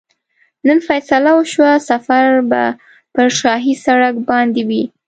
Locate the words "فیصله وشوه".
0.87-1.77